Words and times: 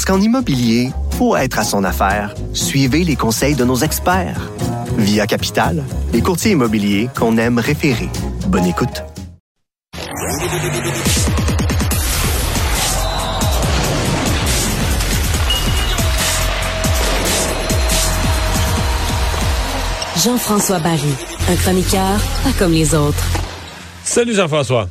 Parce 0.00 0.16
qu'en 0.16 0.24
immobilier, 0.24 0.92
pour 1.18 1.36
être 1.36 1.58
à 1.58 1.62
son 1.62 1.84
affaire, 1.84 2.34
suivez 2.54 3.04
les 3.04 3.16
conseils 3.16 3.54
de 3.54 3.66
nos 3.66 3.76
experts. 3.76 4.50
Via 4.96 5.26
Capital, 5.26 5.84
les 6.14 6.22
courtiers 6.22 6.52
immobiliers 6.52 7.10
qu'on 7.14 7.36
aime 7.36 7.58
référer. 7.58 8.08
Bonne 8.46 8.64
écoute. 8.64 9.02
Jean-François 20.24 20.78
Barry, 20.78 21.12
un 21.50 21.56
chroniqueur 21.56 22.18
pas 22.42 22.52
comme 22.58 22.72
les 22.72 22.94
autres. 22.94 23.26
Salut 24.02 24.34
Jean-François. 24.34 24.88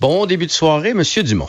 Bon 0.00 0.26
début 0.26 0.46
de 0.46 0.50
soirée, 0.50 0.94
Monsieur 0.94 1.22
Dumont. 1.22 1.48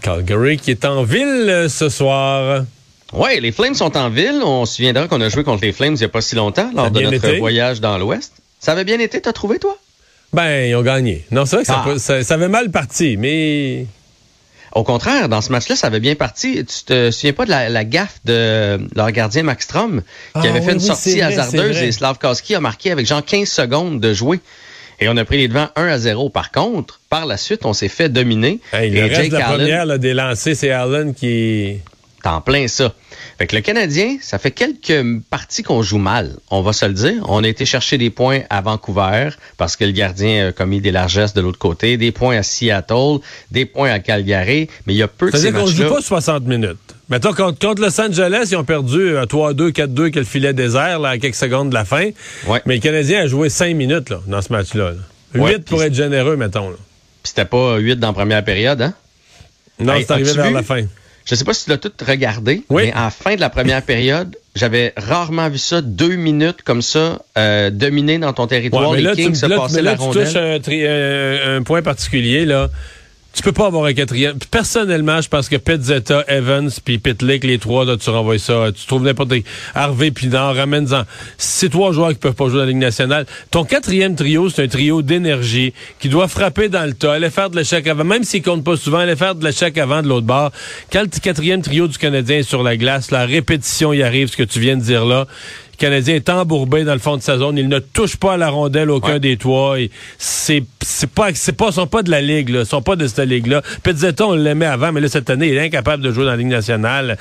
Calgary 0.00 0.56
qui 0.58 0.70
est 0.70 0.84
en 0.84 1.02
ville 1.02 1.46
euh, 1.48 1.68
ce 1.68 1.88
soir. 1.88 2.64
Oui, 3.12 3.40
les 3.40 3.52
Flames 3.52 3.74
sont 3.74 3.96
en 3.96 4.08
ville. 4.08 4.40
On 4.44 4.64
se 4.64 4.76
souviendra 4.76 5.06
qu'on 5.08 5.20
a 5.20 5.28
joué 5.28 5.44
contre 5.44 5.64
les 5.64 5.72
Flames 5.72 5.94
il 5.94 5.98
n'y 5.98 6.04
a 6.04 6.08
pas 6.08 6.20
si 6.22 6.34
longtemps, 6.34 6.70
lors 6.74 6.90
de 6.90 7.00
notre 7.00 7.16
été. 7.24 7.38
voyage 7.38 7.80
dans 7.80 7.98
l'Ouest. 7.98 8.32
Ça 8.58 8.72
avait 8.72 8.84
bien 8.84 8.98
été, 9.00 9.20
t'as 9.20 9.32
trouvé, 9.32 9.58
toi? 9.58 9.76
Ben, 10.32 10.66
ils 10.68 10.74
ont 10.74 10.82
gagné. 10.82 11.26
Non, 11.30 11.44
c'est 11.44 11.56
vrai 11.56 11.64
que 11.64 11.68
ça, 11.68 11.82
Ah. 11.82 11.84
peut- 11.84 11.98
ça, 11.98 12.22
ça 12.22 12.34
avait 12.34 12.48
mal 12.48 12.70
parti, 12.70 13.16
mais 13.18 13.86
Au 14.74 14.84
contraire, 14.84 15.28
dans 15.28 15.42
ce 15.42 15.52
match-là, 15.52 15.76
ça 15.76 15.88
avait 15.88 16.00
bien 16.00 16.14
parti. 16.14 16.64
Tu 16.64 16.84
te 16.86 17.10
souviens 17.10 17.34
pas 17.34 17.44
de 17.44 17.50
la, 17.50 17.68
la 17.68 17.84
gaffe 17.84 18.20
de 18.24 18.80
leur 18.96 19.10
gardien 19.12 19.42
Max 19.42 19.64
Strom, 19.66 20.00
qui 20.00 20.06
Ah 20.32 20.40
avait 20.40 20.60
oui, 20.60 20.64
fait 20.64 20.72
une 20.72 20.80
sortie 20.80 21.12
vrai, 21.20 21.24
hasardeuse 21.24 21.76
et 21.82 21.92
Slavkowski 21.92 22.54
a 22.54 22.60
marqué 22.60 22.90
avec 22.90 23.04
genre 23.06 23.22
15 23.22 23.46
secondes 23.50 24.00
de 24.00 24.14
jouer. 24.14 24.40
Et 25.00 25.10
on 25.10 25.16
a 25.18 25.26
pris 25.26 25.36
les 25.36 25.48
devants 25.48 25.68
1 25.76 25.86
à 25.88 25.98
0. 25.98 26.30
Par 26.30 26.50
contre, 26.52 27.00
par 27.12 27.26
la 27.26 27.36
suite, 27.36 27.66
on 27.66 27.74
s'est 27.74 27.88
fait 27.90 28.08
dominer. 28.08 28.58
hey, 28.72 28.88
le 28.90 28.96
et 28.96 29.02
reste 29.02 29.14
Jake 29.16 29.30
de 29.32 29.36
la 29.36 29.46
Allen- 29.48 29.58
première 29.58 29.84
là, 29.84 29.98
des 29.98 30.14
lancers, 30.14 30.56
c'est 30.56 30.70
Allen 30.70 31.12
qui. 31.12 31.76
T'es 32.22 32.28
en 32.30 32.40
plein 32.40 32.68
ça. 32.68 32.94
Fait 33.36 33.46
que 33.48 33.54
le 33.56 33.60
Canadien, 33.62 34.16
ça 34.22 34.38
fait 34.38 34.52
quelques 34.52 35.04
parties 35.28 35.62
qu'on 35.62 35.82
joue 35.82 35.98
mal, 35.98 36.36
on 36.50 36.62
va 36.62 36.72
se 36.72 36.86
le 36.86 36.94
dire. 36.94 37.14
On 37.28 37.44
a 37.44 37.48
été 37.48 37.66
chercher 37.66 37.98
des 37.98 38.08
points 38.08 38.42
à 38.48 38.62
Vancouver 38.62 39.28
parce 39.58 39.76
que 39.76 39.84
le 39.84 39.90
gardien 39.90 40.48
a 40.48 40.52
commis 40.52 40.80
des 40.80 40.90
largesses 40.92 41.34
de 41.34 41.42
l'autre 41.42 41.58
côté, 41.58 41.98
des 41.98 42.12
points 42.12 42.38
à 42.38 42.42
Seattle, 42.42 43.18
des 43.50 43.66
points 43.66 43.90
à 43.90 43.98
Calgary, 43.98 44.68
mais 44.86 44.94
il 44.94 44.98
y 44.98 45.02
a 45.02 45.08
peu 45.08 45.30
de 45.30 45.36
ces 45.36 45.42
C'est-à-dire 45.42 45.60
qu'on 45.60 45.66
joue 45.66 45.88
pas 45.88 46.00
60 46.00 46.44
minutes. 46.46 46.78
Mettons, 47.10 47.34
contre, 47.34 47.58
contre 47.58 47.82
Los 47.82 48.00
Angeles, 48.00 48.48
ils 48.52 48.56
ont 48.56 48.64
perdu 48.64 49.18
à 49.18 49.26
3-2, 49.26 49.70
4-2, 49.72 50.10
que 50.10 50.20
le 50.20 50.24
filet 50.24 50.54
désert, 50.54 50.98
là, 51.00 51.10
à 51.10 51.18
quelques 51.18 51.34
secondes 51.34 51.68
de 51.70 51.74
la 51.74 51.84
fin. 51.84 52.08
Ouais. 52.46 52.62
Mais 52.64 52.76
le 52.76 52.80
Canadien 52.80 53.22
a 53.22 53.26
joué 53.26 53.50
5 53.50 53.74
minutes 53.76 54.08
là, 54.08 54.20
dans 54.28 54.40
ce 54.40 54.50
match-là. 54.52 54.92
là. 54.92 54.96
8 55.34 55.40
Ouais, 55.42 55.58
pour 55.58 55.82
être 55.82 55.94
généreux, 55.94 56.36
mettons. 56.36 56.70
Là. 56.70 56.76
Puis 57.22 57.30
c'était 57.30 57.44
pas 57.44 57.76
8 57.78 57.96
dans 57.96 58.08
la 58.08 58.12
première 58.14 58.44
période, 58.44 58.82
hein? 58.82 58.94
Non, 59.78 59.94
Hey, 59.94 60.04
c'est 60.06 60.12
arrivé 60.12 60.32
vers 60.32 60.48
vu? 60.48 60.54
la 60.54 60.62
fin. 60.62 60.82
Je 61.24 61.34
sais 61.36 61.44
pas 61.44 61.54
si 61.54 61.64
tu 61.64 61.70
l'as 61.70 61.78
tout 61.78 61.92
regardé, 62.06 62.62
Oui. 62.68 62.86
mais 62.86 62.92
à 62.92 63.04
la 63.04 63.10
fin 63.10 63.36
de 63.36 63.40
la 63.40 63.48
première 63.48 63.82
période, 63.82 64.36
j'avais 64.56 64.92
rarement 64.96 65.48
vu 65.48 65.58
ça, 65.58 65.80
deux 65.80 66.16
minutes 66.16 66.62
comme 66.62 66.82
ça, 66.82 67.20
euh, 67.38 67.70
dominer 67.70 68.18
dans 68.18 68.32
ton 68.32 68.48
territoire, 68.48 68.90
Ouais, 68.90 68.96
mais 68.96 69.02
les 69.02 69.08
là, 69.08 69.14
tu, 69.30 69.34
se 69.36 69.46
là, 69.46 69.66
mais 69.72 69.82
là, 69.82 69.92
la 69.92 69.96
tu 69.96 70.02
rondelle. 70.02 70.26
touches 70.26 70.36
un, 70.36 70.58
tri- 70.58 70.84
un- 70.86 71.56
un 71.58 71.62
point 71.62 71.80
particulier, 71.82 72.44
là. 72.44 72.68
Tu 73.34 73.42
peux 73.42 73.52
pas 73.52 73.66
avoir 73.66 73.86
un 73.86 73.94
quatrième. 73.94 74.38
Personnellement, 74.50 75.20
je 75.22 75.28
pense 75.28 75.48
que 75.48 75.56
Petzetta, 75.56 76.24
Evans, 76.28 76.70
puis 76.84 76.98
Pitlick, 76.98 77.44
les 77.44 77.58
trois, 77.58 77.86
là, 77.86 77.96
tu 77.96 78.10
renvoies 78.10 78.38
ça. 78.38 78.66
Tu 78.74 78.86
trouves 78.86 79.02
n'importe. 79.02 79.32
Harvey, 79.74 80.12
non, 80.24 80.52
ramène-en. 80.52 81.04
C'est 81.38 81.70
trois 81.70 81.92
joueurs 81.92 82.10
qui 82.10 82.18
peuvent 82.18 82.34
pas 82.34 82.48
jouer 82.48 82.58
dans 82.58 82.64
la 82.64 82.66
Ligue 82.66 82.76
nationale. 82.76 83.26
Ton 83.50 83.64
quatrième 83.64 84.16
trio, 84.16 84.50
c'est 84.50 84.64
un 84.64 84.68
trio 84.68 85.00
d'énergie 85.00 85.72
qui 85.98 86.10
doit 86.10 86.28
frapper 86.28 86.68
dans 86.68 86.84
le 86.84 86.92
tas, 86.92 87.14
aller 87.14 87.30
faire 87.30 87.48
de 87.48 87.56
l'échec 87.56 87.86
avant. 87.86 88.04
Même 88.04 88.24
s'il 88.24 88.42
compte 88.42 88.64
pas 88.64 88.76
souvent, 88.76 88.98
aller 88.98 89.16
faire 89.16 89.34
de 89.34 89.44
l'échec 89.44 89.78
avant 89.78 90.02
de 90.02 90.08
l'autre 90.08 90.26
bord. 90.26 90.52
Quand 90.92 91.02
le 91.02 91.20
quatrième 91.20 91.62
trio 91.62 91.88
du 91.88 91.96
Canadien 91.96 92.38
est 92.38 92.42
sur 92.42 92.62
la 92.62 92.76
glace, 92.76 93.10
la 93.10 93.24
répétition 93.24 93.94
y 93.94 94.02
arrive, 94.02 94.28
ce 94.28 94.36
que 94.36 94.42
tu 94.42 94.60
viens 94.60 94.76
de 94.76 94.82
dire 94.82 95.06
là. 95.06 95.26
Le 95.82 95.88
Canadien 95.88 96.14
est 96.14 96.28
embourbé 96.28 96.84
dans 96.84 96.92
le 96.92 97.00
fond 97.00 97.16
de 97.16 97.22
sa 97.22 97.38
zone. 97.38 97.58
Il 97.58 97.68
ne 97.68 97.80
touche 97.80 98.14
pas 98.16 98.34
à 98.34 98.36
la 98.36 98.50
rondelle 98.50 98.88
aucun 98.88 99.14
Ouais. 99.14 99.18
des 99.20 99.36
toits. 99.36 99.78
C'est 100.16 100.62
c'est 100.80 101.10
pas 101.10 101.30
c'est 101.34 101.56
pas 101.56 101.72
sont 101.72 101.88
pas 101.88 102.04
de 102.04 102.10
la 102.12 102.20
ligue 102.20 102.50
là, 102.50 102.64
sont 102.64 102.82
pas 102.82 102.94
de 102.94 103.08
cette 103.08 103.26
ligue 103.28 103.48
là. 103.48 103.62
Petzetta 103.82 104.24
on 104.28 104.34
l'aimait 104.34 104.66
avant, 104.66 104.92
mais 104.92 105.00
là 105.00 105.08
cette 105.08 105.28
année 105.28 105.48
il 105.48 105.56
est 105.56 105.60
incapable 105.66 106.00
de 106.04 106.12
jouer 106.12 106.22
dans 106.24 106.30
la 106.30 106.36
ligue 106.36 106.46
nationale. 106.46 107.18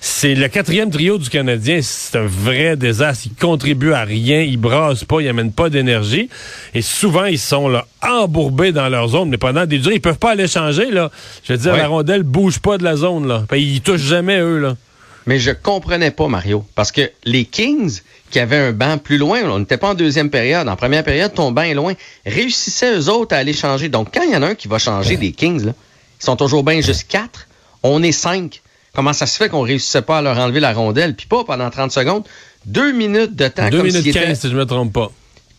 C'est 0.00 0.34
le 0.34 0.48
quatrième 0.48 0.90
trio 0.90 1.16
du 1.16 1.30
Canadien, 1.30 1.78
c'est 1.82 2.18
un 2.18 2.26
vrai 2.26 2.76
désastre. 2.76 3.24
Il 3.30 3.34
contribue 3.40 3.94
à 3.94 4.04
rien, 4.04 4.42
il 4.42 4.58
brasse 4.58 5.02
pas, 5.04 5.22
il 5.22 5.28
amène 5.28 5.52
pas 5.52 5.70
d'énergie. 5.70 6.28
Et 6.74 6.82
souvent 6.82 7.24
ils 7.24 7.38
sont 7.38 7.68
là 7.70 7.86
embourbés 8.06 8.72
dans 8.72 8.90
leur 8.90 9.08
zone, 9.08 9.30
mais 9.30 9.38
pendant 9.38 9.64
des 9.64 9.78
durées 9.78 9.94
ils 9.94 10.00
peuvent 10.02 10.18
pas 10.18 10.32
aller 10.32 10.46
changer 10.46 10.90
là. 10.90 11.10
Je 11.44 11.54
veux 11.54 11.58
dire 11.58 11.72
Ouais. 11.72 11.78
la 11.78 11.88
rondelle 11.88 12.22
bouge 12.22 12.58
pas 12.58 12.76
de 12.76 12.84
la 12.84 12.96
zone 12.96 13.26
là. 13.28 13.44
Fait, 13.48 13.62
Ils 13.62 13.80
touchent 13.80 14.02
jamais 14.02 14.40
eux 14.40 14.58
là. 14.58 14.76
Mais 15.26 15.38
je 15.38 15.50
comprenais 15.50 16.10
pas, 16.10 16.28
Mario, 16.28 16.64
parce 16.74 16.92
que 16.92 17.10
les 17.24 17.44
Kings, 17.44 18.00
qui 18.30 18.38
avaient 18.38 18.58
un 18.58 18.72
banc 18.72 18.98
plus 18.98 19.16
loin, 19.16 19.40
on 19.44 19.58
n'était 19.58 19.78
pas 19.78 19.90
en 19.90 19.94
deuxième 19.94 20.28
période, 20.28 20.68
en 20.68 20.76
première 20.76 21.04
période, 21.04 21.32
ton 21.32 21.50
banc 21.50 21.62
est 21.62 21.74
loin, 21.74 21.94
réussissaient 22.26 22.94
eux 22.94 23.08
autres 23.08 23.34
à 23.34 23.38
aller 23.38 23.52
changer. 23.52 23.88
Donc, 23.88 24.08
quand 24.12 24.22
il 24.22 24.32
y 24.32 24.36
en 24.36 24.42
a 24.42 24.48
un 24.48 24.54
qui 24.54 24.68
va 24.68 24.78
changer 24.78 25.16
des 25.16 25.32
Kings, 25.32 25.64
là, 25.64 25.72
ils 26.20 26.24
sont 26.24 26.36
toujours 26.36 26.62
bien 26.62 26.80
juste 26.80 27.06
quatre, 27.08 27.48
on 27.82 28.02
est 28.02 28.12
cinq. 28.12 28.60
Comment 28.94 29.12
ça 29.12 29.26
se 29.26 29.36
fait 29.36 29.48
qu'on 29.48 29.62
réussissait 29.62 30.02
pas 30.02 30.18
à 30.18 30.22
leur 30.22 30.38
enlever 30.38 30.60
la 30.60 30.72
rondelle, 30.72 31.14
puis 31.14 31.26
pas 31.26 31.42
pendant 31.44 31.68
30 31.68 31.90
secondes, 31.90 32.24
deux 32.66 32.92
minutes 32.92 33.34
de 33.34 33.48
temps, 33.48 33.68
2 33.68 33.78
comme 33.78 33.86
minutes 33.86 34.02
s'ils 34.02 34.14
15 34.14 34.22
étaient, 34.22 34.34
si 34.34 34.50
je 34.50 34.56
me 34.56 34.66
trompe 34.66 34.92
pas. 34.92 35.10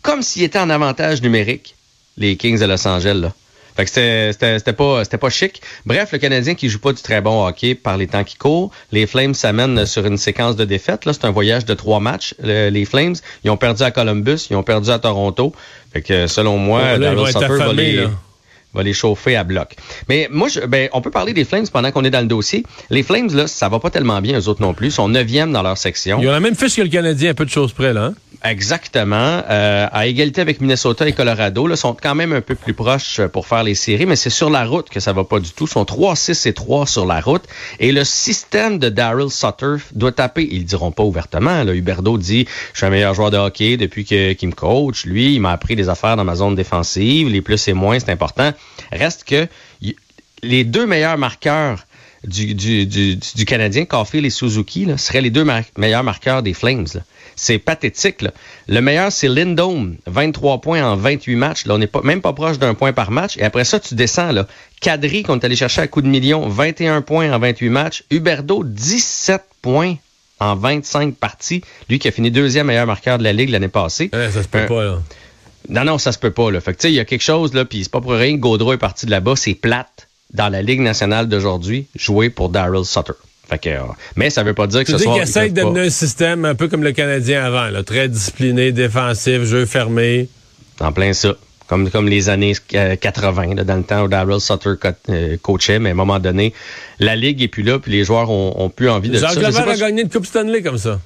comme 0.02 0.22
s'ils 0.22 0.44
étaient 0.44 0.60
en 0.60 0.70
avantage 0.70 1.22
numérique, 1.22 1.76
les 2.18 2.38
Kings 2.38 2.60
de 2.60 2.66
Los 2.66 2.88
Angeles, 2.88 3.20
là. 3.22 3.34
Fait 3.76 3.84
que 3.86 3.90
c'était- 3.92 4.74
pas, 4.74 5.04
c'était 5.04 5.18
pas 5.18 5.30
chic. 5.30 5.62
Bref, 5.86 6.10
le 6.14 6.18
Canadien 6.18 6.56
qui 6.56 6.70
joue 6.70 6.80
pas 6.80 6.94
du 6.94 7.02
très 7.02 7.20
bon 7.22 7.46
hockey 7.46 7.76
par 7.76 7.98
les 7.98 8.08
temps 8.08 8.24
qui 8.24 8.38
courent. 8.38 8.72
Les 8.92 9.06
Flames 9.06 9.34
s'amènent 9.34 9.86
sur 9.86 10.06
une 10.06 10.18
séquence 10.18 10.56
de 10.56 10.64
défaites. 10.66 11.04
Là, 11.06 11.12
c'est 11.14 11.26
un 11.26 11.32
voyage 11.32 11.66
de 11.66 11.74
trois 11.74 12.00
matchs. 12.00 12.34
Le- 12.42 12.70
les 12.70 12.86
Flames, 12.86 13.16
ils 13.44 13.52
ont 13.52 13.58
perdu 13.58 13.84
à 13.84 13.92
Columbus, 13.92 14.48
ils 14.50 14.56
ont 14.56 14.64
perdu 14.64 14.90
à 14.92 15.00
Toronto. 15.00 15.54
Fait 15.92 16.02
que 16.02 16.28
selon 16.28 16.58
moi, 16.58 16.82
Là, 16.82 16.96
ils 16.96 17.00
Daryl 17.02 17.28
Sutter 17.28 17.48
va 17.58 17.74
les, 17.74 17.92
là. 17.98 18.10
va 18.74 18.84
les 18.84 18.94
chauffer 18.94 19.36
à 19.36 19.44
bloc. 19.44 19.76
Mais 20.10 20.28
moi, 20.32 20.48
je, 20.48 20.62
ben, 20.62 20.88
on 20.94 21.02
peut 21.02 21.12
parler 21.12 21.34
des 21.34 21.44
Flames 21.46 21.68
pendant 21.72 21.92
qu'on 21.92 22.04
est 22.06 22.10
dans 22.10 22.22
le 22.22 22.28
dossier. 22.28 22.64
Les 22.90 23.04
Flames, 23.04 23.30
là, 23.34 23.48
ça 23.48 23.68
va 23.70 23.80
pas 23.80 23.90
tellement 23.90 24.22
bien, 24.22 24.40
eux 24.40 24.48
autres 24.48 24.62
non 24.62 24.74
plus. 24.74 24.88
Ils 24.88 24.92
sont 24.94 25.10
neuvièmes 25.10 25.52
dans 25.52 25.62
leur 25.64 25.78
section. 25.78 26.20
Ils 26.22 26.28
ont 26.28 26.32
la 26.32 26.40
même 26.40 26.56
fiche 26.56 26.76
que 26.76 26.82
le 26.82 26.90
Canadien, 26.90 27.32
un 27.32 27.34
peu 27.34 27.46
de 27.46 27.50
choses 27.50 27.74
près, 27.74 27.92
là. 27.94 28.06
hein? 28.06 28.14
Exactement. 28.48 29.42
Euh, 29.50 29.88
à 29.92 30.06
égalité 30.06 30.40
avec 30.40 30.62
Minnesota 30.62 31.08
et 31.08 31.14
Colorado, 31.14 31.66
là, 31.66 31.76
sont 31.76 31.96
quand 32.00 32.14
même 32.14 32.32
un 32.32 32.42
peu 32.42 32.54
plus 32.54 32.74
proches 32.76 33.20
euh, 33.20 33.28
pour 33.28 33.48
faire 33.48 33.64
les 33.64 33.74
séries, 33.74 34.06
mais 34.06 34.16
c'est 34.16 34.30
sur 34.30 34.50
la 34.52 34.66
route 34.66 34.90
que 34.90 35.00
ça 35.00 35.14
va 35.14 35.24
pas 35.24 35.40
du 35.40 35.50
tout. 35.52 35.66
Ils 35.66 35.72
sont 35.72 35.84
3-6 35.84 36.48
et 36.48 36.54
3 36.54 36.86
sur 36.86 37.06
la 37.06 37.20
route. 37.22 37.44
Et 37.80 37.92
le 37.92 38.04
système 38.04 38.78
de 38.78 38.90
Daryl 38.90 39.32
Sutter 39.32 39.78
doit 39.94 40.12
taper. 40.12 40.48
Ils 40.52 40.60
le 40.60 40.64
diront 40.66 40.92
pas 40.92 41.04
ouvertement. 41.04 41.64
Là. 41.64 41.74
Huberdo 41.74 42.18
dit, 42.20 42.46
je 42.74 42.78
suis 42.78 42.86
un 42.86 42.92
meilleur 42.92 43.16
joueur 43.16 43.32
de 43.32 43.38
hockey 43.38 43.78
depuis 43.78 44.06
que- 44.06 44.34
qu'il 44.34 44.50
me 44.50 44.54
coach. 44.54 45.06
Lui, 45.06 45.34
il 45.34 45.40
m'a 45.42 45.52
appris 45.52 45.76
des 45.76 45.90
affaires 45.90 46.16
dans 46.16 46.24
ma 46.24 46.36
zone 46.36 46.54
défensive. 46.56 47.30
Les 47.30 47.42
plus 47.42 47.68
et 47.68 47.74
moins, 47.74 48.00
c'est 48.00 48.12
important. 48.12 48.52
Reste 48.92 49.24
que 49.24 49.48
les 50.44 50.64
deux 50.64 50.86
meilleurs 50.86 51.18
marqueurs 51.18 51.86
du, 52.24 52.56
du, 52.56 52.86
du, 52.86 53.16
du 53.18 53.46
Canadien, 53.46 53.86
Caulfield 53.86 54.26
et 54.26 54.30
Suzuki, 54.30 54.86
là, 54.86 54.98
seraient 54.98 55.22
les 55.22 55.30
deux 55.30 55.46
meilleurs 55.78 56.04
marqueurs 56.04 56.42
des 56.44 56.54
Flames. 56.54 56.88
C'est 57.36 57.58
pathétique. 57.58 58.22
là. 58.22 58.32
Le 58.68 58.80
meilleur, 58.82 59.12
c'est 59.12 59.28
Lindome, 59.28 59.96
23 60.08 60.62
points 60.62 60.84
en 60.84 60.96
28 60.96 61.36
matchs. 61.36 61.66
Là, 61.66 61.76
on 61.76 61.78
n'est 61.78 61.88
pas, 61.88 62.02
même 62.04 62.22
pas 62.22 62.34
proche 62.34 62.58
d'un 62.60 62.74
point 62.74 62.94
par 62.94 63.12
match. 63.12 63.38
Et 63.38 63.44
après 63.44 63.66
ça, 63.66 63.80
tu 63.80 63.96
descends. 63.96 64.32
Là. 64.32 64.48
Kadri, 64.82 65.24
qu'on 65.24 65.40
est 65.40 65.46
allé 65.46 65.56
chercher 65.56 65.82
à 65.82 65.88
coup 65.88 66.02
de 66.02 66.08
million, 66.08 66.48
21 66.48 67.02
points 67.02 67.32
en 67.34 67.40
28 67.40 67.70
matchs. 67.70 68.04
Huberdo, 68.10 68.64
17 68.64 69.42
points 69.62 69.96
en 70.40 70.56
25 70.56 71.16
parties. 71.16 71.62
Lui 71.90 72.00
qui 72.00 72.08
a 72.08 72.12
fini 72.12 72.32
deuxième 72.32 72.68
meilleur 72.68 72.86
marqueur 72.88 73.18
de 73.18 73.24
la 73.24 73.34
Ligue 73.34 73.50
l'année 73.50 73.68
passée. 73.68 74.10
Ouais, 74.14 74.30
ça 74.32 74.44
se 74.44 74.48
peut 74.48 74.60
Euh, 74.60 74.68
pas, 74.68 74.84
là. 74.84 75.02
Non, 75.68 75.84
non, 75.84 75.98
ça 75.98 76.12
se 76.12 76.20
peut 76.20 76.32
pas. 76.32 76.52
Là. 76.52 76.62
Fait 76.62 76.74
que, 76.74 76.78
tu 76.78 76.84
sais, 76.84 76.92
il 76.92 76.96
y 76.96 77.00
a 77.00 77.06
quelque 77.06 77.24
chose, 77.24 77.54
là, 77.54 77.66
puis 77.66 77.84
c'est 77.84 77.92
pas 77.92 78.02
pour 78.02 78.12
rien 78.12 78.36
que 78.36 78.42
Gaudreau 78.42 78.74
est 78.74 78.78
parti 78.78 79.06
de 79.06 79.12
là-bas. 79.12 79.36
C'est 79.36 79.56
plate 79.56 80.08
dans 80.34 80.50
la 80.50 80.62
Ligue 80.62 80.82
nationale 80.82 81.28
d'aujourd'hui, 81.28 81.88
jouer 81.96 82.30
pour 82.30 82.50
Daryl 82.50 82.86
Sutter. 82.86 83.14
Fait 83.50 83.60
que, 83.60 83.70
euh, 83.70 83.80
mais 84.16 84.30
ça 84.30 84.44
veut 84.44 84.54
pas 84.54 84.68
dire 84.68 84.82
que 84.82 84.86
Tu 84.86 84.92
ce 84.94 84.98
soir, 85.04 85.18
peuvent 85.18 85.54
pas- 85.54 85.62
d'amener 85.64 85.88
un 85.88 85.90
système 85.90 86.46
un 86.46 86.56
peu 86.56 86.68
comme 86.68 86.84
le 86.84 86.92
Canadien 86.94 87.44
avant, 87.44 87.70
là, 87.70 87.84
très 87.84 88.10
discipliné, 88.10 88.72
défensif, 88.72 89.44
jeu 89.44 89.66
fermé. 89.66 90.28
En 90.80 90.92
plein 90.92 91.14
ça. 91.14 91.36
comme, 91.68 91.90
comme 91.90 92.08
les 92.08 92.30
années 92.30 92.54
euh, 92.76 92.96
80, 92.96 93.56
là, 93.56 93.64
dans 93.64 93.78
le 93.78 93.84
temps 93.84 94.04
où 94.04 94.08
Daryl 94.08 94.40
Sutter 94.40 94.72
co- 94.80 94.90
euh, 95.10 95.38
coachait, 95.42 95.80
mais 95.80 95.90
à 95.90 95.92
un 95.94 95.96
moment 95.96 96.20
donné, 96.20 96.54
la 97.00 97.16
Ligue 97.16 97.42
est 97.42 97.48
plus 97.48 97.64
là, 97.64 97.80
puis 97.80 97.92
les 97.92 98.04
joueurs 98.04 98.30
ont, 98.30 98.54
ont 98.58 98.70
plus 98.70 98.90
envie 98.90 99.10
de 99.10 99.18
ça. 99.18 99.28
Je 99.30 99.34
sais 99.36 99.40
Lemaire 99.42 99.66
pas 99.66 99.72
a 99.72 99.78
gagné 99.78 100.02
une 100.04 100.10
Coupe 100.10 100.26
Stanley 100.28 100.62
comme 100.62 100.78
ça. 100.78 101.00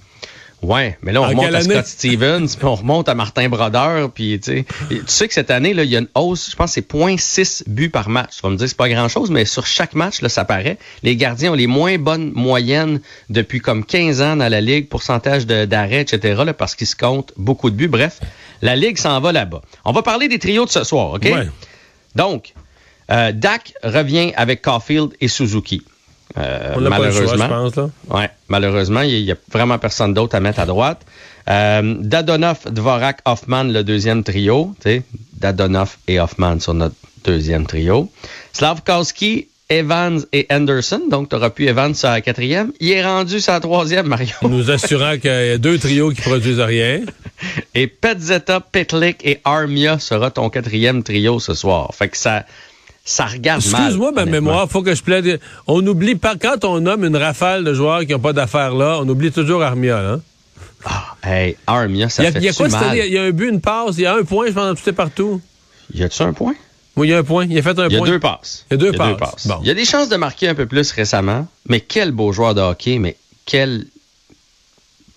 Ouais, 0.62 0.98
mais 1.02 1.14
là, 1.14 1.22
on 1.22 1.26
En 1.26 1.30
remonte 1.30 1.54
à? 1.54 1.62
Scott 1.62 1.86
Stevens, 1.86 2.48
puis 2.58 2.66
on 2.66 2.76
remonte 2.76 3.08
à 3.08 3.16
Martin 3.16 3.48
Brodeur, 3.48 4.12
puis 4.12 4.40
tu 4.40 4.52
sais, 4.52 4.66
tu 4.90 5.02
sais 5.08 5.28
que 5.28 5.34
cette 5.34 5.52
année, 5.52 5.74
là, 5.74 5.84
il 5.84 5.90
y 5.90 5.96
a 5.96 6.00
une 6.00 6.10
hausse, 6.16 6.52
je 6.52 6.56
pense 6.56 6.76
que 6.76 6.82
c'est 6.82 6.92
0.6 6.92 7.64
buts 7.68 7.90
par 7.90 8.10
match. 8.10 8.38
Tu 8.38 8.42
vas 8.42 8.50
me 8.50 8.58
dire, 8.58 8.68
c'est 8.68 8.76
pas 8.76 8.90
grand-chose, 8.90 9.32
mais 9.32 9.46
sur 9.46 9.66
chaque 9.66 9.94
match, 9.94 10.22
là, 10.22 10.28
ça 10.28 10.44
paraît. 10.44 10.78
Les 11.02 11.16
gardiens 11.16 11.54
ont 11.54 11.56
les 11.56 11.68
moins 11.68 11.98
bonnes 11.98 12.32
moyennes 12.34 13.00
depuis 13.30 13.62
comme 13.62 13.86
15 13.86 14.22
ans 14.22 14.36
dans 14.36 14.50
la 14.50 14.60
Ligue, 14.60 14.90
pourcentage 14.90 15.46
d'arrêt, 15.48 16.02
etc., 16.02 16.44
là, 16.46 16.54
parce 16.54 16.76
qu'ils 16.76 16.88
se 16.88 16.96
comptent 16.96 17.32
beaucoup 17.38 17.70
de 17.70 17.76
buts. 17.76 17.88
Bref, 17.88 18.20
la 18.62 18.76
Ligue 18.76 18.98
s'en 18.98 19.20
va 19.22 19.32
là-bas. 19.32 19.62
On 19.86 19.94
va 19.94 20.02
parler 20.02 20.28
des 20.28 20.40
trios 20.40 20.66
de 20.66 20.72
ce 20.72 20.84
soir, 20.84 21.14
OK? 21.14 21.24
Ouais. 21.24 21.48
Donc, 22.16 22.54
euh, 23.12 23.32
Dak 23.32 23.74
revient 23.84 24.34
avec 24.36 24.62
Caulfield 24.62 25.12
et 25.22 25.30
Suzuki. 25.30 25.84
Euh, 26.38 26.74
On 26.76 26.82
n'a 26.82 26.90
pas 26.92 27.00
le 27.00 27.12
choix, 27.12 27.36
malheureusement. 27.38 27.70
je 27.70 27.76
pense. 27.76 27.76
Là. 27.76 28.18
Ouais, 28.20 28.30
malheureusement, 28.50 29.02
il 29.02 29.24
n'y 29.26 29.32
a 29.32 29.36
vraiment 29.52 29.80
personne 29.80 30.14
d'autre 30.14 30.36
à 30.36 30.40
mettre 30.40 30.60
à 30.60 30.66
droite. 30.66 31.02
Euh, 31.50 31.96
Dadonov, 32.00 32.60
Dvorak, 32.72 33.22
Hoffman, 33.26 33.64
le 33.64 33.84
deuxième 33.84 34.24
trio. 34.24 34.74
tu 34.82 34.90
sais, 34.90 35.04
Dadonov 35.34 35.98
et 36.08 36.20
Hoffman 36.20 36.60
sur 36.60 36.74
notre 36.76 36.96
deuxième 37.24 37.66
trio. 37.66 38.12
Slavkowski, 38.54 39.48
Evans 39.70 40.20
et 40.34 40.46
Anderson. 40.52 41.02
Donc, 41.10 41.30
tu 41.30 41.36
auras 41.36 41.50
pu 41.50 41.68
Evans 41.68 41.94
sur 41.96 42.10
la 42.10 42.22
quatrième. 42.22 42.72
Il 42.80 42.92
est 42.92 43.04
rendu 43.06 43.40
sur 43.40 43.54
la 43.54 43.60
troisième, 43.60 44.08
Mario. 44.08 44.34
Nous 44.44 44.70
assurant 44.70 45.18
qu'il 45.18 45.30
y 45.32 45.52
a 45.52 45.58
deux 45.58 45.78
trios 45.80 46.12
qui 46.12 46.22
produisent 46.22 46.60
rien. 46.60 47.02
Et 47.76 47.88
Petzetta, 47.88 48.60
Petlik 48.60 49.26
et 49.26 49.40
Armia 49.46 49.98
sera 50.00 50.30
ton 50.32 50.50
quatrième 50.50 51.04
trio 51.04 51.40
ce 51.40 51.54
soir. 51.54 51.94
Fait 51.94 52.10
que 52.10 52.18
ça, 52.18 52.46
ça 53.10 53.26
regarde 53.26 53.66
mal. 53.72 53.82
Excuse-moi 53.82 54.12
ma 54.12 54.26
mémoire, 54.26 54.70
faut 54.70 54.84
que 54.84 54.94
je 54.94 55.02
plaide. 55.02 55.40
On 55.66 55.86
oublie 55.86 56.16
pas, 56.16 56.36
quand 56.36 56.64
on 56.64 56.80
nomme 56.80 57.04
une 57.04 57.18
rafale 57.18 57.64
de 57.64 57.74
joueurs 57.74 58.02
qui 58.02 58.12
n'ont 58.12 58.20
pas 58.20 58.34
d'affaires 58.34 58.76
là, 58.76 59.00
on 59.02 59.10
oublie 59.10 59.32
toujours 59.32 59.64
Armia. 59.64 60.02
Là. 60.02 60.20
Ah, 60.86 61.16
hey, 61.24 61.58
Armia, 61.66 62.08
ça 62.08 62.24
y 62.24 62.28
a, 62.28 62.32
fait 62.32 62.40
il 62.40 62.46
y 62.46 62.50
a 62.50 62.54
quoi 62.54 62.68
mal. 62.68 62.98
Il 62.98 63.12
y 63.12 63.18
a 63.18 63.24
un 63.24 63.32
but, 63.32 63.50
une 63.50 63.62
passe, 63.62 63.96
il 63.98 64.02
y 64.02 64.06
a 64.06 64.16
un 64.16 64.24
point, 64.24 64.48
je 64.48 64.52
pense, 64.52 64.82
tout 64.82 64.90
et 64.90 64.94
partout. 64.94 65.42
Y 65.94 66.04
a-tu 66.04 66.22
un 66.22 66.34
point? 66.34 66.54
Oui, 66.96 67.08
il 67.08 67.12
y 67.12 67.14
a 67.14 67.18
un 67.18 67.24
point. 67.24 67.48
Il 67.50 67.58
a 67.58 67.62
fait 67.64 67.80
un 67.80 67.88
Il 67.88 67.94
y 67.94 67.96
a 67.96 67.98
point. 68.00 68.08
deux 68.08 68.20
passes. 68.20 68.66
Il 68.70 68.74
y 68.74 68.76
a 68.76 68.78
deux 68.78 68.92
passes. 68.92 69.48
Bon. 69.48 69.58
Il 69.62 69.68
y 69.68 69.72
a 69.72 69.74
des 69.74 69.86
chances 69.86 70.10
de 70.10 70.16
marquer 70.16 70.50
un 70.50 70.56
peu 70.56 70.68
plus 70.68 70.92
récemment, 70.92 71.48
mais 71.68 71.80
quel 71.80 72.12
beau 72.12 72.32
joueur 72.32 72.54
de 72.54 72.62
hockey, 72.62 73.00
mais 73.00 73.18
quel 73.46 73.88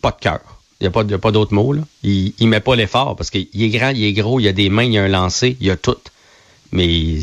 pas 0.00 0.12
de 0.12 0.16
cœur. 0.18 0.40
Il 0.80 0.84
n'y 0.84 0.88
a 0.88 0.90
pas, 0.90 1.02
il 1.02 1.10
y 1.10 1.14
a 1.14 1.18
pas 1.18 1.30
d'autre 1.30 1.52
mot. 1.52 1.74
Là. 1.74 1.82
Il, 2.02 2.32
il 2.38 2.48
met 2.48 2.60
pas 2.60 2.74
l'effort 2.74 3.16
parce 3.16 3.30
qu'il 3.30 3.48
est 3.54 3.68
grand, 3.68 3.90
il 3.90 4.02
est 4.04 4.12
gros, 4.14 4.40
il 4.40 4.48
a 4.48 4.52
des 4.52 4.70
mains, 4.70 4.84
il 4.84 4.96
a 4.98 5.02
un 5.02 5.08
lancer, 5.08 5.58
il 5.60 5.70
a 5.70 5.76
tout. 5.76 5.98
Mais 6.72 6.86
il 6.88 7.22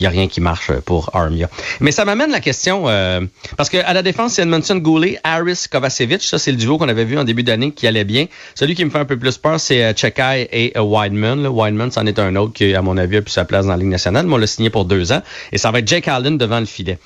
n'y 0.00 0.06
a 0.06 0.10
rien 0.10 0.28
qui 0.28 0.40
marche 0.40 0.72
pour 0.84 1.10
Armia. 1.14 1.48
Mais 1.80 1.92
ça 1.92 2.04
m'amène 2.04 2.30
la 2.30 2.40
question, 2.40 2.84
euh, 2.88 3.20
parce 3.56 3.70
qu'à 3.70 3.92
la 3.92 4.02
défense, 4.02 4.34
c'est 4.34 4.42
Edmondson 4.42 4.76
Goulet, 4.76 5.18
Harris 5.24 5.64
Kovacevic. 5.70 6.22
Ça, 6.22 6.38
c'est 6.38 6.50
le 6.50 6.56
duo 6.56 6.78
qu'on 6.78 6.88
avait 6.88 7.04
vu 7.04 7.16
en 7.18 7.24
début 7.24 7.42
d'année 7.42 7.70
qui 7.70 7.86
allait 7.86 8.04
bien. 8.04 8.26
Celui 8.54 8.74
qui 8.74 8.84
me 8.84 8.90
fait 8.90 8.98
un 8.98 9.04
peu 9.04 9.16
plus 9.18 9.38
peur, 9.38 9.60
c'est 9.60 9.84
euh, 9.84 9.92
Chekai 9.94 10.48
et 10.52 10.72
euh, 10.76 10.82
Wideman. 10.82 11.42
là. 11.42 11.50
Wideman, 11.50 11.90
c'en 11.90 12.06
est 12.06 12.18
un 12.18 12.34
autre 12.36 12.52
qui, 12.52 12.74
à 12.74 12.82
mon 12.82 12.96
avis, 12.96 13.18
a 13.18 13.22
plus 13.22 13.30
sa 13.32 13.44
place 13.44 13.66
dans 13.66 13.72
la 13.72 13.78
Ligue 13.78 13.88
nationale. 13.88 14.26
Mais 14.26 14.34
on 14.34 14.38
l'a 14.38 14.46
signé 14.46 14.70
pour 14.70 14.84
deux 14.84 15.12
ans. 15.12 15.22
Et 15.52 15.58
ça 15.58 15.70
va 15.70 15.78
être 15.78 15.88
Jake 15.88 16.08
Allen 16.08 16.36
devant 16.38 16.60
le 16.60 16.66
filet. 16.66 16.98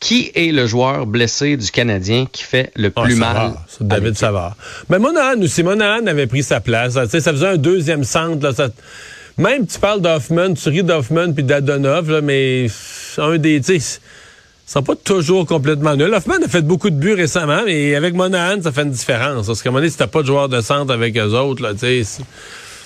Qui 0.00 0.30
est 0.36 0.52
le 0.52 0.64
joueur 0.68 1.06
blessé 1.06 1.56
du 1.56 1.72
Canadien 1.72 2.26
qui 2.30 2.44
fait 2.44 2.70
le 2.76 2.92
Ah, 2.94 3.02
plus 3.02 3.14
Savard, 3.18 3.34
mal? 3.34 3.52
C'est 3.66 3.86
David 3.88 4.16
Savard. 4.16 4.54
Mais 4.88 5.00
Monahan 5.00 5.42
aussi, 5.42 5.64
Monahan 5.64 6.06
avait 6.06 6.28
pris 6.28 6.44
sa 6.44 6.60
place. 6.60 6.92
Ça 6.94 7.08
faisait 7.32 7.48
un 7.48 7.56
deuxième 7.56 8.04
centre. 8.04 8.40
Là, 8.46 8.54
ça- 8.54 8.68
Même 9.38 9.68
tu 9.68 9.78
parles 9.78 10.00
d'Hoffman, 10.00 10.54
tu 10.54 10.68
ris 10.68 10.82
d'Hoffman 10.82 11.32
puis 11.32 11.44
d'Adonov, 11.44 12.20
mais 12.24 12.66
un 13.18 13.38
des. 13.38 13.62
sais, 13.62 13.78
Ils 13.78 14.82
pas 14.82 14.96
toujours 14.96 15.46
complètement 15.46 15.94
nuls. 15.94 16.12
Hoffman 16.12 16.42
a 16.44 16.48
fait 16.48 16.62
beaucoup 16.62 16.90
de 16.90 16.96
buts 16.96 17.14
récemment, 17.14 17.62
mais 17.64 17.94
avec 17.94 18.14
Monahan, 18.14 18.60
ça 18.60 18.72
fait 18.72 18.82
une 18.82 18.90
différence. 18.90 19.46
Parce 19.46 19.62
qu'à 19.62 19.68
un 19.68 19.72
moment 19.72 19.80
donné, 19.80 19.90
si 19.90 19.96
t'as 19.96 20.08
pas 20.08 20.22
de 20.22 20.26
joueur 20.26 20.48
de 20.48 20.60
centre 20.60 20.92
avec 20.92 21.16
eux 21.16 21.34
autres, 21.34 21.72
tu 21.72 22.04
sais. 22.04 22.22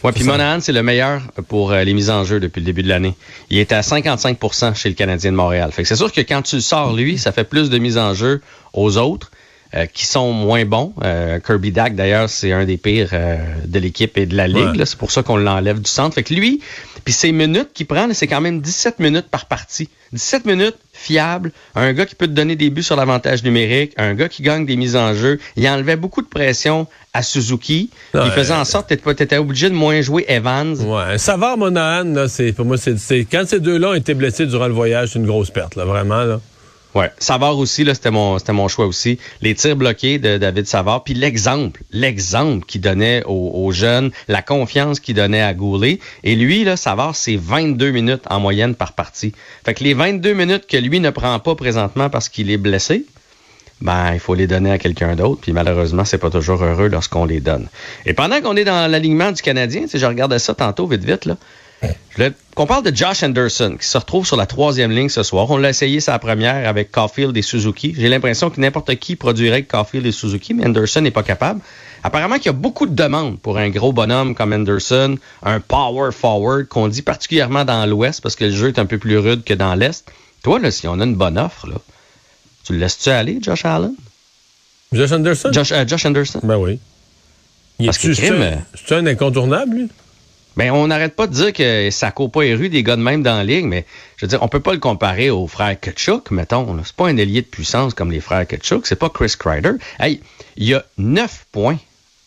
Ouais, 0.05 0.13
puis 0.13 0.25
Monahan, 0.25 0.61
c'est 0.61 0.73
le 0.73 0.83
meilleur 0.83 1.23
pour 1.49 1.73
euh, 1.73 1.85
les 1.85 1.95
mises 1.95 2.11
en 2.11 2.25
jeu 2.25 2.39
depuis 2.39 2.61
le 2.61 2.67
début 2.67 2.83
de 2.83 2.89
l'année. 2.89 3.15
Il 3.51 3.59
est 3.59 3.73
à 3.73 3.81
55% 3.81 4.75
chez 4.75 4.89
le 4.89 4.95
Canadien 4.95 5.31
de 5.31 5.37
Montréal. 5.37 5.71
Fait 5.73 5.83
que 5.83 5.89
c'est 5.89 5.97
sûr 5.97 6.13
que 6.13 6.21
quand 6.21 6.43
tu 6.43 6.57
le 6.57 6.63
sors, 6.63 6.93
lui, 6.93 7.19
ça 7.19 7.33
fait 7.33 7.45
plus 7.45 7.71
de 7.71 7.79
mises 7.79 7.99
en 7.99 8.13
jeu 8.13 8.43
aux 8.75 8.99
autres 8.99 9.31
euh, 9.75 9.87
qui 9.87 10.05
sont 10.07 10.33
moins 10.33 10.65
bons. 10.65 10.93
Euh, 11.03 11.39
Kirby 11.41 11.73
Dack, 11.73 11.95
d'ailleurs, 11.95 12.29
c'est 12.29 12.53
un 12.53 12.65
des 12.65 12.77
pires 12.77 13.11
euh, 13.13 13.37
de 13.67 13.79
l'équipe 13.79 14.17
et 14.19 14.27
de 14.27 14.37
la 14.37 14.47
Ligue. 14.49 14.77
Ouais. 14.79 14.85
C'est 14.87 14.99
pour 14.99 15.11
ça 15.11 15.23
qu'on 15.23 15.37
l'enlève 15.37 15.81
du 15.81 15.91
centre. 15.91 16.15
Fait 16.15 16.23
que 16.23 16.35
lui, 16.35 16.61
puis 17.05 17.13
ses 17.15 17.33
minutes 17.33 17.71
qu'il 17.73 17.87
prend, 17.87 18.07
c'est 18.13 18.27
quand 18.27 18.41
même 18.41 18.61
17 18.61 18.99
minutes 18.99 19.29
par 19.31 19.47
partie. 19.47 19.89
17 20.13 20.45
minutes 20.45 20.77
fiable, 20.93 21.53
un 21.75 21.95
gars 21.95 22.05
qui 22.05 22.15
peut 22.15 22.27
te 22.27 22.33
donner 22.33 22.55
des 22.55 22.69
buts 22.69 22.83
sur 22.83 22.97
l'avantage 22.97 23.43
numérique, 23.45 23.93
un 23.97 24.13
gars 24.15 24.29
qui 24.29 24.43
gagne 24.43 24.67
des 24.67 24.77
mises 24.77 24.95
en 24.95 25.15
jeu. 25.15 25.39
Il 25.57 25.67
enlevait 25.67 25.97
beaucoup 25.97 26.21
de 26.21 26.27
pression 26.29 26.87
à 27.15 27.23
Suzuki. 27.23 27.89
Il 28.15 28.31
faisait 28.33 28.53
en 28.55 28.65
sorte 28.67 28.95
que 28.95 29.13
tu 29.13 29.23
étais 29.23 29.39
obligé 29.39 29.71
de 29.71 29.75
moins 29.75 30.03
jouer 30.03 30.27
Evans. 30.29 30.77
Ouais. 30.81 31.17
Savard, 31.17 31.57
Monahan, 31.57 32.05
là, 32.13 32.29
c'est, 32.29 32.53
pour 32.53 32.67
moi, 32.67 32.77
c'est, 32.77 32.99
c'est- 32.99 33.25
quand 33.31 33.45
ces 33.47 33.59
deux-là 33.61 33.89
ont 33.91 33.95
été 33.95 34.13
blessés 34.13 34.45
durant 34.47 34.67
le 34.67 34.75
voyage, 34.75 35.11
c'est 35.13 35.19
une 35.19 35.27
grosse 35.27 35.51
perte, 35.51 35.77
là, 35.77 35.85
vraiment, 35.87 36.25
là. 36.25 36.41
Ouais, 36.95 37.11
Savard 37.19 37.57
aussi, 37.59 37.85
là, 37.85 37.95
c'était 37.95 38.11
mon, 38.11 38.39
c'était 38.39 38.53
mon 38.53 38.69
choix 38.69 38.87
aussi. 38.87 39.19
Les 39.41 39.55
tirs 39.55 39.77
bloqués 39.77 40.19
de 40.19 40.37
David 40.37 40.67
Savard, 40.67 41.05
puis 41.05 41.15
l'exemple, 41.15 41.83
l'exemple 41.91 42.67
qu'il 42.67 42.83
donnait 42.83 43.23
aux, 43.27 43.73
jeunes, 43.73 44.11
la 44.29 44.43
confiance 44.43 45.01
qu'il 45.01 45.15
donnait 45.15 45.41
à 45.43 45.55
Goulet. 45.55 46.01
Et 46.23 46.37
lui, 46.37 46.65
là, 46.65 46.77
Savard, 46.77 47.17
c'est 47.17 47.37
22 47.37 47.91
minutes 47.91 48.25
en 48.29 48.41
moyenne 48.41 48.75
par 48.75 48.93
partie. 48.93 49.33
Fait 49.65 49.73
que 49.73 49.85
les 49.85 49.95
22 49.95 50.35
minutes 50.35 50.67
que 50.67 50.77
lui 50.77 51.01
ne 51.01 51.09
prend 51.09 51.39
pas 51.39 51.55
présentement 51.55 52.11
parce 52.11 52.29
qu'il 52.29 52.51
est 52.51 52.59
blessé, 52.59 53.07
ben, 53.81 54.13
il 54.13 54.21
faut 54.21 54.35
les 54.35 54.47
donner 54.47 54.71
à 54.71 54.79
quelqu'un 54.79 55.17
d'autre. 55.17 55.41
Puis 55.41 55.53
malheureusement, 55.53 56.05
c'est 56.05 56.19
pas 56.19 56.31
toujours 56.31 56.63
heureux 56.63 56.89
lorsqu'on 56.89 57.25
les 57.25 57.41
donne. 57.41 57.69
Et 58.05 58.13
pendant 58.13 58.41
qu'on 58.43 58.57
est 58.57 58.65
dans 58.65 58.91
l'alignement 58.91 59.33
du 59.33 59.41
Canadien, 59.41 59.87
sais, 59.89 59.99
je 59.99 60.07
regardais 60.07 60.39
ça 60.39 60.55
tantôt 60.55 60.87
vite 60.87 61.05
vite, 61.05 61.25
là. 61.25 61.37
Qu'on 62.55 62.67
parle 62.67 62.85
de 62.85 62.95
Josh 62.95 63.23
Anderson, 63.23 63.77
qui 63.81 63.89
se 63.89 63.97
retrouve 63.97 64.27
sur 64.27 64.37
la 64.37 64.45
troisième 64.45 64.91
ligne 64.91 65.09
ce 65.09 65.23
soir. 65.23 65.51
On 65.51 65.57
l'a 65.57 65.71
essayé 65.71 66.01
sa 66.01 66.19
première 66.19 66.69
avec 66.69 66.93
Caulfield 66.93 67.35
et 67.35 67.41
Suzuki. 67.41 67.95
J'ai 67.97 68.11
l'impression 68.11 68.51
que 68.51 68.61
n'importe 68.61 68.95
qui 68.97 69.17
produirait 69.17 69.55
avec 69.55 69.69
Caulfield 69.69 70.05
et 70.05 70.13
Suzuki, 70.13 70.53
mais 70.53 70.67
Anderson 70.67 71.01
n'est 71.01 71.11
pas 71.11 71.23
capable. 71.23 71.61
Apparemment 72.05 72.37
qu'il 72.37 72.47
y 72.47 72.49
a 72.51 72.53
beaucoup 72.53 72.87
de 72.87 72.95
demandes 72.95 73.39
pour 73.41 73.57
un 73.57 73.71
gros 73.71 73.95
bonhomme 73.95 74.35
comme 74.35 74.53
Anderson, 74.53 75.17
un 75.43 75.61
power 75.61 76.11
forward 76.13 76.67
qu'on 76.67 76.89
dit 76.89 77.01
particulièrement 77.01 77.65
dans 77.65 77.87
l'Ouest 77.87 78.21
parce 78.21 78.37
que 78.37 78.45
le 78.45 78.51
jeu 78.51 78.69
est 78.69 78.79
un 78.79 78.87
peu 78.87 78.99
plus 78.99 79.17
rude 79.17 79.45
que 79.45 79.55
dans 79.55 79.75
l'Est. 79.75 80.05
Toi, 80.43 80.59
là, 80.59 80.71
si 80.71 80.87
on 80.89 81.01
a 81.01 81.05
une 81.05 81.15
bonne 81.15 81.39
offre, 81.39 81.67
là, 81.69 81.77
tu 82.65 82.75
le 82.75 82.81
laisses-tu 82.81 83.09
aller, 83.09 83.39
Josh 83.41 83.65
Allen? 83.65 83.95
Josh 84.93 85.13
Anderson? 85.13 85.51
Josh, 85.53 85.73
euh, 85.73 85.85
Josh 85.87 86.05
Anderson? 86.05 86.41
Ben 86.43 86.57
oui. 86.57 86.79
Parce 87.83 87.99
que 87.99 88.13
c'est 88.13 88.95
un 88.95 89.07
incontournable, 89.07 89.75
lui? 89.75 89.89
Ben, 90.57 90.71
on 90.71 90.87
n'arrête 90.87 91.17
pas 91.17 91.27
de 91.27 91.33
dire 91.33 91.53
que 91.53 91.91
ça 91.91 92.11
court 92.11 92.31
pas 92.31 92.43
les 92.43 92.55
rues 92.55 92.69
des 92.69 92.83
gars 92.83 92.97
de 92.97 93.03
même 93.03 93.23
dans 93.23 93.37
la 93.37 93.45
ligue, 93.45 93.65
mais 93.65 93.87
je 94.17 94.27
veux 94.27 94.29
dire, 94.29 94.43
on 94.43 94.49
peut 94.49 94.61
pas 94.61 94.73
le 94.73 94.79
comparer 94.79 95.31
aux 95.31 95.47
frères 95.47 95.79
Kachuk, 95.79 96.31
mettons. 96.31 96.77
C'est 96.85 96.95
pas 96.95 97.09
un 97.09 97.17
ailier 97.17 97.43
de 97.43 97.47
puissance 97.47 97.95
comme 97.95 98.11
les 98.11 98.21
frères 98.21 98.47
Kachuk, 98.47 98.87
c'est 98.87 98.97
pas 98.97 99.09
Chris 99.09 99.35
Kreider. 99.39 99.73
Hey, 99.99 100.21
il 100.57 100.69
y 100.69 100.75
a 100.75 100.85
9 100.99 101.47
points 101.53 101.79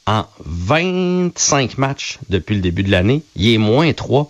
en 0.07 0.25
25 0.39 1.77
matchs 1.77 2.19
depuis 2.29 2.55
le 2.55 2.61
début 2.61 2.83
de 2.83 2.91
l'année. 2.91 3.21
Il 3.35 3.53
est 3.53 3.57
moins 3.57 3.91
3. 3.91 4.29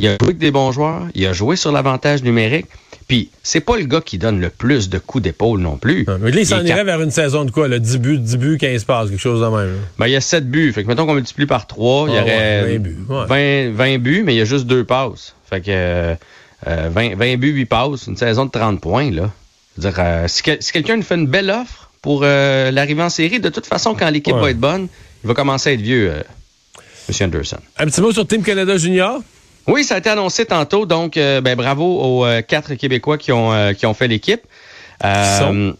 Il 0.00 0.06
a 0.08 0.12
joué 0.12 0.18
avec 0.28 0.38
des 0.38 0.50
bons 0.50 0.72
joueurs, 0.72 1.02
il 1.14 1.26
a 1.26 1.32
joué 1.32 1.56
sur 1.56 1.72
l'avantage 1.72 2.22
numérique. 2.22 2.66
Puis, 3.08 3.28
c'est 3.42 3.60
pas 3.60 3.76
le 3.76 3.84
gars 3.84 4.00
qui 4.00 4.18
donne 4.18 4.40
le 4.40 4.50
plus 4.50 4.88
de 4.88 4.98
coups 4.98 5.24
d'épaule 5.24 5.58
non 5.60 5.76
plus. 5.76 6.04
Non, 6.06 6.18
mais 6.20 6.30
là, 6.30 6.40
il 6.40 6.46
s'en 6.46 6.64
irait 6.64 6.84
vers 6.84 7.00
une 7.02 7.10
saison 7.10 7.44
de 7.44 7.50
quoi? 7.50 7.66
Là, 7.66 7.78
10 7.80 7.98
buts, 7.98 8.18
10 8.18 8.36
buts, 8.36 8.56
15 8.58 8.84
passes, 8.84 9.10
quelque 9.10 9.18
chose 9.20 9.40
de 9.40 9.46
même. 9.46 9.76
Ben, 9.98 10.06
il 10.06 10.12
y 10.12 10.16
a 10.16 10.20
7 10.20 10.48
buts. 10.48 10.72
Fait 10.72 10.84
que 10.84 10.88
mettons 10.88 11.06
qu'on 11.06 11.14
multiplie 11.14 11.46
par 11.46 11.66
3, 11.66 12.08
il 12.08 12.14
y 12.14 12.18
Ah 12.18 12.22
aurait 12.22 12.62
ouais, 12.62 12.72
20 12.74 12.78
buts, 12.78 12.96
ouais. 13.08 13.70
20, 13.72 13.76
20 13.76 13.98
buts, 13.98 14.22
mais 14.24 14.34
il 14.34 14.38
y 14.38 14.40
a 14.40 14.44
juste 14.44 14.66
2 14.66 14.84
passes. 14.84 15.34
Fait 15.48 15.60
que 15.60 15.66
euh, 15.70 16.14
euh, 16.68 16.88
20, 16.92 17.16
20 17.16 17.36
buts, 17.38 17.50
8 17.52 17.64
passes, 17.66 18.06
une 18.06 18.16
saison 18.16 18.44
de 18.46 18.50
30 18.52 18.80
points, 18.80 19.10
là. 19.10 19.30
Dire, 19.76 19.94
euh, 19.98 20.24
si, 20.28 20.42
que- 20.44 20.58
si 20.60 20.70
quelqu'un 20.72 20.96
nous 20.96 21.02
fait 21.02 21.16
une 21.16 21.26
belle 21.26 21.50
offre 21.50 21.90
pour 22.02 22.20
euh, 22.22 22.70
l'arrivée 22.70 23.02
en 23.02 23.10
série, 23.10 23.40
de 23.40 23.48
toute 23.48 23.66
façon, 23.66 23.94
quand 23.94 24.08
l'équipe 24.10 24.34
Ouais. 24.36 24.40
va 24.40 24.50
être 24.50 24.60
bonne, 24.60 24.86
il 25.24 25.26
va 25.28 25.34
commencer 25.34 25.70
à 25.70 25.72
être 25.72 25.80
vieux, 25.80 26.12
euh, 26.12 26.22
M. 27.08 27.14
Anderson. 27.26 27.58
Un 27.76 27.86
petit 27.86 28.00
mot 28.00 28.12
sur 28.12 28.24
Team 28.26 28.42
Canada 28.44 28.76
Junior? 28.76 29.20
Oui, 29.70 29.84
ça 29.84 29.94
a 29.94 29.98
été 29.98 30.10
annoncé 30.10 30.44
tantôt, 30.46 30.84
donc 30.84 31.16
euh, 31.16 31.40
ben, 31.40 31.54
bravo 31.56 31.84
aux 32.00 32.24
euh, 32.26 32.42
quatre 32.42 32.74
Québécois 32.74 33.18
qui 33.18 33.32
ont, 33.32 33.52
euh, 33.52 33.72
qui 33.72 33.86
ont 33.86 33.94
fait 33.94 34.08
l'équipe. 34.08 34.40
Euh, 35.04 35.72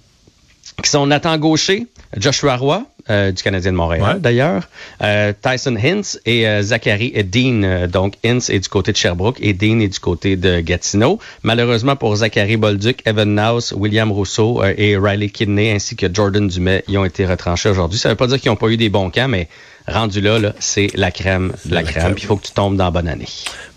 qui 0.82 0.88
sont 0.88 1.06
Nathan 1.06 1.36
Gaucher, 1.36 1.86
Joshua 2.16 2.56
Roy, 2.56 2.84
euh, 3.10 3.32
du 3.32 3.42
Canadien 3.42 3.72
de 3.72 3.76
Montréal, 3.76 4.02
Ouais. 4.14 4.18
d'ailleurs. 4.20 4.62
Euh, 5.02 5.32
Tyson 5.42 5.76
Hintz 5.76 6.18
et 6.24 6.48
euh, 6.48 6.62
Zachary 6.62 7.12
Dean. 7.24 7.62
Euh, 7.64 7.86
donc, 7.86 8.14
Hintz 8.24 8.48
est 8.48 8.60
du 8.60 8.68
côté 8.70 8.92
de 8.92 8.96
Sherbrooke 8.96 9.36
et 9.42 9.52
Dean 9.52 9.80
est 9.80 9.88
du 9.88 9.98
côté 9.98 10.36
de 10.36 10.60
Gatineau. 10.60 11.18
Malheureusement 11.42 11.96
pour 11.96 12.16
Zachary 12.16 12.56
Bolduc, 12.56 13.02
Evan 13.04 13.34
Naus, 13.34 13.72
William 13.76 14.10
Rousseau 14.10 14.62
euh, 14.62 14.72
et 14.78 14.96
Riley 14.96 15.28
Kidney 15.28 15.70
ainsi 15.70 15.96
que 15.96 16.06
Jordan 16.12 16.48
Dumais 16.48 16.82
y 16.88 16.96
ont 16.96 17.04
été 17.04 17.26
retranchés 17.26 17.68
aujourd'hui. 17.68 17.98
Ça 17.98 18.08
veut 18.08 18.14
pas 18.14 18.28
dire 18.28 18.40
qu'ils 18.40 18.50
n'ont 18.50 18.56
pas 18.56 18.68
eu 18.68 18.78
des 18.78 18.88
bons 18.88 19.10
camps, 19.10 19.28
mais 19.28 19.48
rendu 19.86 20.20
là, 20.20 20.38
là 20.38 20.52
c'est 20.58 20.88
la 20.94 21.10
crème 21.10 21.52
de 21.64 21.74
la, 21.74 21.82
crème. 21.82 22.14
il 22.16 22.24
faut 22.24 22.36
que 22.36 22.46
tu 22.46 22.52
tombes 22.52 22.76
dans 22.76 22.84
la 22.84 22.90
bonne 22.90 23.08
année. 23.08 23.28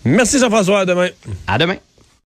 Merci 0.04 0.38
Jean-François, 0.38 0.80
à 0.80 0.86
demain. 0.86 1.08
À 1.46 1.58
demain. 1.58 1.76